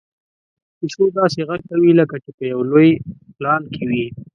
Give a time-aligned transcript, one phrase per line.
[0.77, 2.89] پيشو داسې غږ کوي لکه چې په یو لوی
[3.37, 4.05] پلان کې وي.